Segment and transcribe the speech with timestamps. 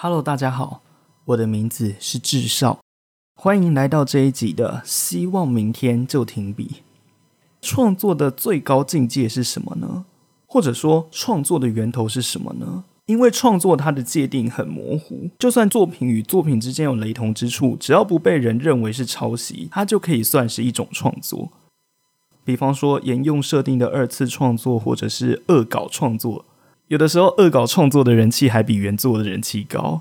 [0.00, 0.82] Hello，大家好，
[1.24, 2.80] 我的名字是智少，
[3.34, 6.82] 欢迎来到这一集的希望明天就停笔。
[7.62, 10.04] 创作的最高境界是什么呢？
[10.50, 12.84] 或者说，创作的源头是什么呢？
[13.04, 21.50] 因为创作它的界定很模糊，就算作品与作品之间有雷同之处，只要不被人认为是抄袭，它就可以算是一种创作。
[22.44, 26.46] 比方说，沿用设定的二次创作，或者是恶搞创作。
[26.86, 30.00] 有的时候，恶搞创作的人气还比原作的人气高。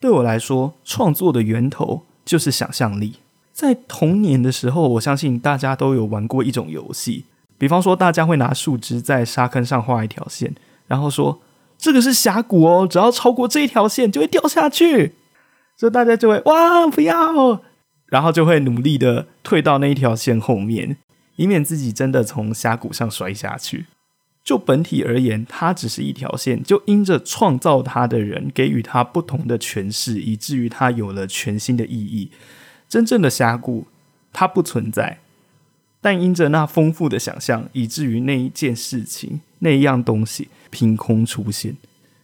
[0.00, 3.16] 对我来说，创作的源头就是想象力。
[3.52, 7.24] 在童年的时候，我相信大家都有玩过一种游戏，
[7.56, 10.54] 比方说，大家会拿树枝在沙坑上画一条线，
[10.86, 11.40] 然后说
[11.78, 15.14] 这个是峡谷哦，只要超过这一条线就会掉下去。
[15.76, 17.60] 所以大家就会哇不要，
[18.06, 20.96] 然后就会努力的退到那一条线后面，
[21.36, 23.86] 以免自己真的从峡谷上摔下去。
[24.44, 32.30] 就本体而言，它只是一条线，就因着创造它的人给予它不同的诠释，以至于它有了全新的意义。
[32.88, 33.86] 真正的峡谷
[34.32, 35.18] 它不存在，
[36.04, 41.74] 但因着那丰富的想象，以至于那一件事情、那一样东西凭空出现。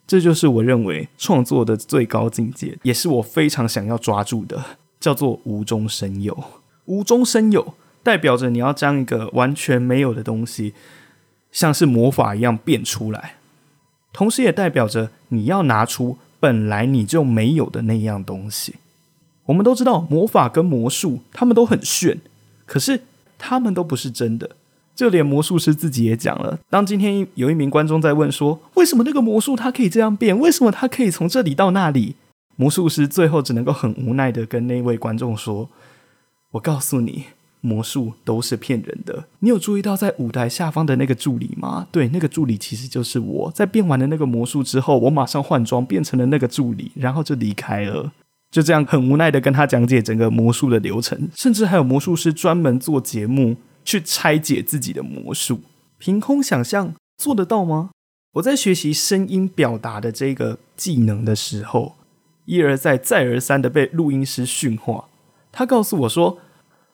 [0.07, 4.63] 这就是我认为创作的最高境界，也是我非常想要抓住的，
[5.01, 6.45] 叫做无中生有。
[6.85, 10.75] 无中生有代表着你要将一个完全没有的东西。
[11.51, 13.37] 像是魔法一样变出来，
[14.13, 18.75] 同时也代表着你要拿出本来你就没有的那样东西。
[19.47, 22.21] 我们都知道魔法跟魔术，他们都很炫，
[22.67, 23.05] 可是
[23.41, 24.51] 他们都不是真的。
[24.95, 30.39] 就连魔术师自己也讲了，当今天有一名观众在问说，为什么那个魔术它可以这样变？
[30.39, 32.17] 为什么它可以从这里到那里？
[32.57, 35.71] 魔术师最后只能够很无奈的跟那位观众说
[36.53, 37.25] ：“我告诉你。”
[37.63, 39.25] 魔术都是骗人的。
[39.41, 41.87] 你有注意到在舞台下方的那个助理吗？
[41.93, 43.53] 对，那个助理其实就是我。
[43.55, 48.13] 在变完了那个魔术之后，我马上换装变成了那个助理，然后就离开了。
[48.51, 55.61] 就这样很无奈的跟他讲解整个魔术的流程，甚至还有魔术师专门做节目去拆解自己的魔术。
[55.99, 57.91] 凭空想象做得到吗？
[58.35, 61.97] 我在学习声音表达的这个技能的时候，
[62.45, 65.07] 一而再再而三的被录音师训话。
[65.53, 66.39] 他告诉我说。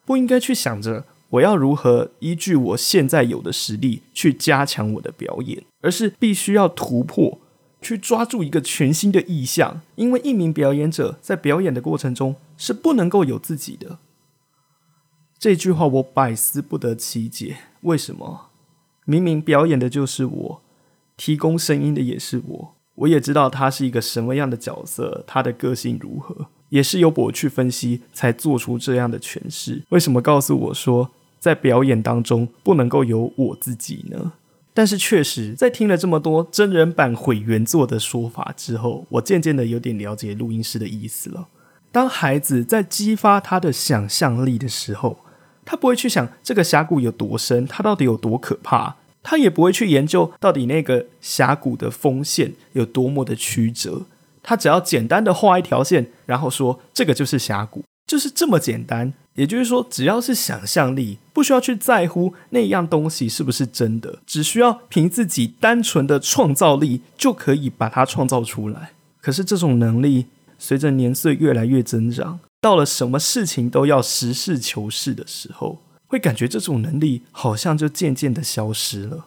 [0.07, 7.41] 不应该去想着我要如何依据我现在有的实力去加强我的表演，而是必须要突破，
[7.81, 9.81] 去抓住一个全新的意象。
[9.95, 13.99] 因为一名表演者在表演的过程中是不能够有自己的。
[15.39, 18.49] 这句话我百思不得其解，为什么？
[19.05, 20.63] 明明表演的就是我，
[21.17, 26.47] 提供声音的也是我，我也知道他是一个什么样的角色，他的个性如何。
[26.71, 29.85] 也是由我去分析，才做出这样的诠释。
[29.91, 34.33] 为什么告诉我说，在表演当中不能够有我自己呢？
[34.77, 41.49] 但是确实，在听了这么多真人版毁原作的说法之后，我渐渐的有点了解录音师的意思了。
[41.91, 45.21] 当孩子在激发他的想象力的时候，
[45.65, 54.03] 他不会去想这个峡谷有多深，它到底有多可怕，他也不会去研究到底那个峡谷的风线有多么的曲折。
[54.43, 59.15] 他只要简单的画一条线，然后说这个就是峡谷，就是这么简单。
[59.37, 68.91] 也就是说，只要是想象力，不需要去在乎那样东西是不是真的，只需要凭自己单纯的创造力就可以把它创造出来。
[69.21, 70.27] 可是这种能力
[70.59, 79.27] 随着年岁越来越增长，到了什么事情都要实事求是的时候，会感觉这种能力好像就渐渐的消失了。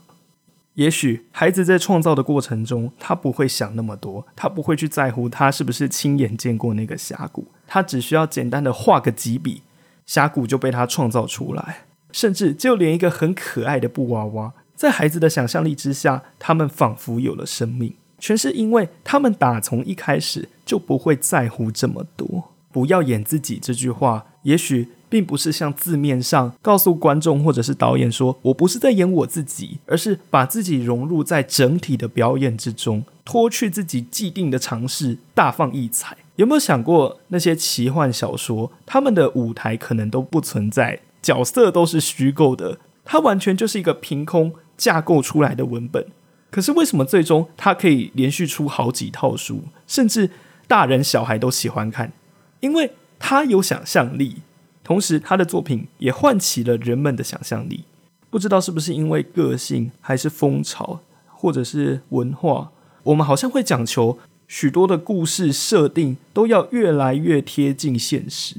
[0.75, 9.61] 也许孩子在创造的过程中，他不会想那么多，他不会去在乎他是不是亲眼见过那个峡谷，他只需要简单的画个几笔，
[10.09, 11.85] 峡谷就被他创造出来。
[12.11, 22.49] 甚至就连一个很可爱的布娃娃，在孩子的想象力之下，他们仿佛有了生命，全是因为他们打从一开始就不会在乎这么多。
[22.71, 24.89] 不要演自己这句话，也许。
[25.11, 36.15] 并不是像字面上告诉观众或者是导演说，我不是在演我自己，而是把自己融入在整体的表演之中，脱去自己既定的尝试，大放异彩。
[36.39, 46.07] 有没有想过那些奇幻小说，他们的舞台可能都不存在，角色都是虚构的，它完全就是一个凭空架构出来的文本。
[46.49, 50.29] 可是为什么最终它可以连续出好几套书，甚至
[50.65, 52.13] 大人小孩都喜欢看？
[52.61, 54.37] 因为它有想象力。
[54.81, 57.83] 同时，他的作品也唤起了人们的想象力。
[58.29, 62.71] 不知道是不是因为个性还是风潮，或者是文化，
[63.03, 64.17] 我们好像会讲求
[64.49, 68.55] 许多的故事设定都要越来越贴近现实。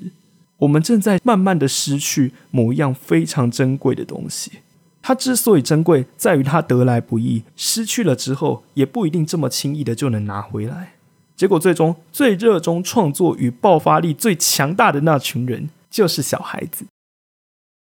[0.58, 4.60] 我们正在慢慢的失去某一样非常珍贵的东西。
[5.02, 10.92] 它之所以珍贵，在于它得来不易，失去了之后也不一定这么轻易的就能拿回来。
[11.34, 16.84] 结果最终最热衷创作与爆发力最强大的那群人，就是小孩子。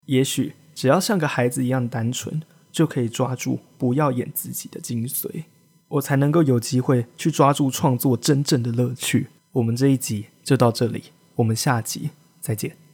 [0.07, 2.41] 也许只要像个孩子一样单纯，
[2.71, 5.43] 就可以抓住不要演自己的精髓，
[5.89, 9.27] 我才能够有机会去抓住创作真正的乐趣。
[9.51, 11.05] 我们这一集就到这里，
[11.35, 12.88] 我们下集再见。